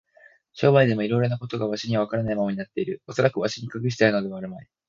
[0.53, 3.03] 商売でもいろいろなことがわしにはわからないままになっている。
[3.05, 4.67] おそらくわしに隠してあるのではあるまい。